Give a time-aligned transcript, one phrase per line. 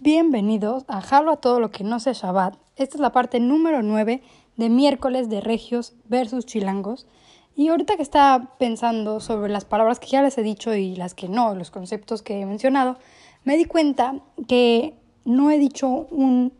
[0.00, 2.56] Bienvenidos a Jalo a todo lo que no sea Shabbat.
[2.76, 4.22] Esta es la parte número 9
[4.56, 7.06] de miércoles de Regios versus Chilangos.
[7.54, 11.14] Y ahorita que estaba pensando sobre las palabras que ya les he dicho y las
[11.14, 12.98] que no, los conceptos que he mencionado,
[13.44, 14.16] me di cuenta
[14.48, 14.94] que
[15.24, 16.52] no he dicho un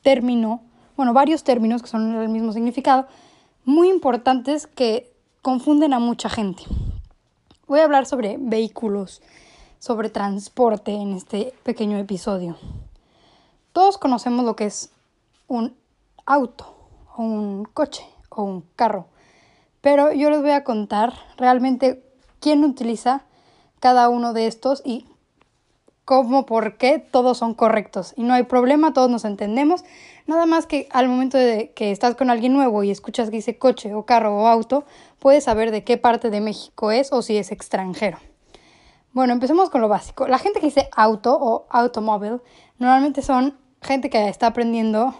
[0.00, 0.62] término,
[0.96, 3.06] bueno, varios términos que son el mismo significado,
[3.66, 5.12] muy importantes que
[5.42, 6.62] confunden a mucha gente.
[7.66, 9.20] Voy a hablar sobre vehículos,
[9.80, 12.56] sobre transporte en este pequeño episodio.
[13.72, 14.90] Todos conocemos lo que es
[15.48, 15.74] un
[16.26, 16.76] auto,
[17.16, 19.06] un coche, o un carro,
[19.80, 22.04] pero yo les voy a contar realmente
[22.38, 23.24] quién utiliza
[23.80, 25.06] cada uno de estos y
[26.04, 28.12] cómo, por qué todos son correctos.
[28.16, 29.84] Y no hay problema, todos nos entendemos.
[30.26, 33.58] Nada más que al momento de que estás con alguien nuevo y escuchas que dice
[33.58, 34.84] coche o carro o auto,
[35.18, 38.18] puedes saber de qué parte de México es o si es extranjero.
[39.12, 40.28] Bueno, empecemos con lo básico.
[40.28, 42.40] La gente que dice auto o automóvil
[42.78, 45.14] normalmente son gente que está aprendiendo,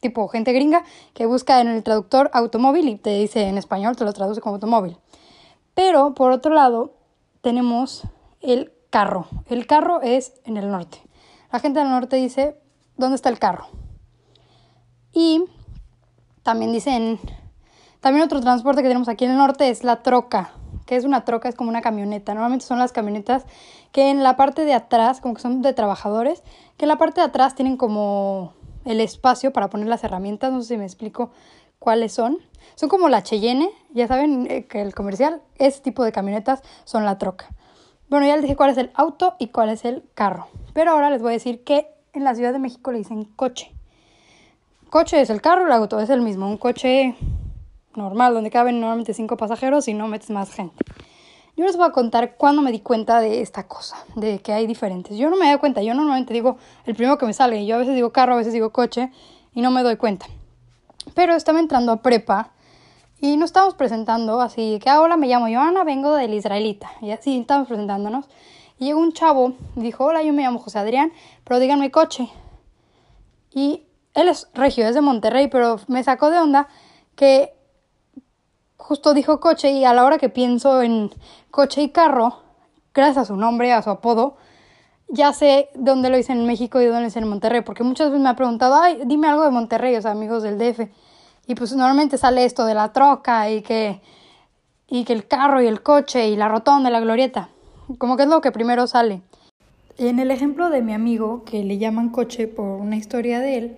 [0.00, 4.04] tipo gente gringa, que busca en el traductor automóvil y te dice en español, te
[4.04, 4.96] lo traduce como automóvil.
[5.74, 6.94] Pero por otro lado,
[7.40, 8.04] tenemos
[8.40, 9.26] el carro.
[9.46, 11.02] El carro es en el norte.
[11.50, 12.56] La gente del norte dice,
[12.96, 13.66] ¿dónde está el carro?
[15.12, 15.44] Y
[16.44, 17.18] también dicen,
[17.98, 20.52] también otro transporte que tenemos aquí en el norte es la troca.
[20.86, 21.48] Que es una troca?
[21.48, 22.34] Es como una camioneta.
[22.34, 23.44] Normalmente son las camionetas
[23.92, 26.42] que en la parte de atrás, como que son de trabajadores,
[26.76, 28.52] que en la parte de atrás tienen como
[28.84, 30.52] el espacio para poner las herramientas.
[30.52, 31.30] No sé si me explico
[31.78, 32.38] cuáles son.
[32.74, 37.04] Son como la Cheyenne, ya saben eh, que el comercial, ese tipo de camionetas son
[37.04, 37.48] la troca.
[38.08, 40.48] Bueno, ya les dije cuál es el auto y cuál es el carro.
[40.72, 43.72] Pero ahora les voy a decir que en la Ciudad de México le dicen coche.
[44.90, 46.46] Coche es el carro, el auto es el mismo.
[46.46, 47.16] Un coche
[47.96, 50.76] normal, donde caben normalmente cinco pasajeros y no metes más gente.
[51.56, 54.66] Yo les voy a contar cuándo me di cuenta de esta cosa, de que hay
[54.66, 55.16] diferentes.
[55.16, 57.64] Yo no me doy cuenta, yo normalmente digo el primero que me sale.
[57.64, 59.12] Yo a veces digo carro, a veces digo coche
[59.54, 60.26] y no me doy cuenta.
[61.14, 62.50] Pero estaba entrando a prepa
[63.20, 66.90] y nos estábamos presentando así, que hola, me llamo Joana, vengo del Israelita.
[67.00, 68.26] Y así estábamos presentándonos.
[68.78, 71.12] Y llegó un chavo y dijo, hola, yo me llamo José Adrián,
[71.44, 72.28] pero díganme coche.
[73.52, 76.66] Y él es regio, es de Monterrey, pero me sacó de onda
[77.14, 77.54] que
[78.84, 81.10] justo dijo coche y a la hora que pienso en
[81.50, 82.40] coche y carro,
[82.92, 84.36] gracias a su nombre, a su apodo,
[85.08, 88.10] ya sé dónde lo hice en México y dónde lo hice en Monterrey, porque muchas
[88.10, 90.80] veces me ha preguntado, ay, dime algo de Monterrey, o sea, amigos del DF.
[91.46, 94.02] Y pues normalmente sale esto de la troca y que,
[94.86, 97.48] y que el carro y el coche y la rotonda, la glorieta.
[97.96, 99.22] Como que es lo que primero sale.
[99.96, 103.76] En el ejemplo de mi amigo, que le llaman coche por una historia de él,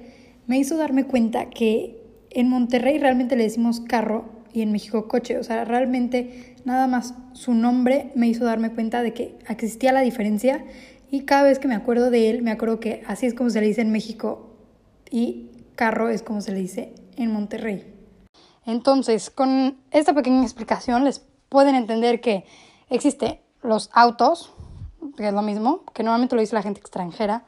[0.49, 5.39] me hizo darme cuenta que en Monterrey realmente le decimos carro y en México coche.
[5.39, 10.01] O sea, realmente nada más su nombre me hizo darme cuenta de que existía la
[10.01, 10.65] diferencia
[11.11, 13.61] y cada vez que me acuerdo de él, me acuerdo que así es como se
[13.61, 14.57] le dice en México
[15.11, 17.85] y carro es como se le dice en Monterrey.
[18.65, 22.47] Entonces, con esta pequeña explicación les pueden entender que
[22.89, 24.55] existen los autos,
[25.19, 27.45] que es lo mismo, que normalmente lo dice la gente extranjera.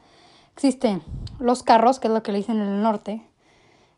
[0.53, 1.03] Existen
[1.41, 3.23] los carros, que es lo que le dicen en el norte.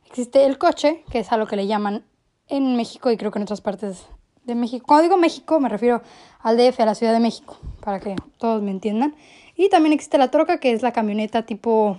[0.06, 2.04] Existe el coche, que es a lo que le llaman
[2.50, 4.06] en México y creo que en otras partes
[4.44, 4.84] de México.
[4.86, 6.02] Cuando digo México me refiero
[6.40, 9.14] al DF, a la Ciudad de México, para que todos me entiendan.
[9.56, 11.98] Y también existe la troca, que es la camioneta tipo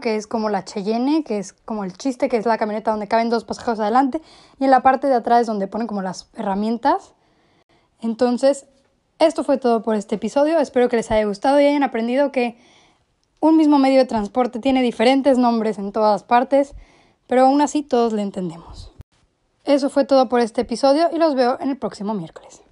[0.00, 3.08] que es como la Cheyenne, que es como el chiste, que es la camioneta donde
[3.08, 4.20] caben dos pasajeros adelante,
[4.58, 7.14] y en la parte de atrás es donde ponen como las herramientas.
[8.00, 8.66] Entonces,
[9.18, 10.58] esto fue todo por este episodio.
[10.58, 12.58] Espero que les haya gustado y hayan aprendido que
[13.40, 16.74] un mismo medio de transporte tiene diferentes nombres en todas partes,
[17.26, 18.93] pero aún así todos le entendemos.
[19.64, 22.63] Eso fue todo por este episodio y los veo en el próximo miércoles.